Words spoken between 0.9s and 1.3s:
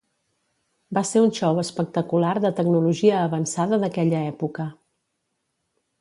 Va ser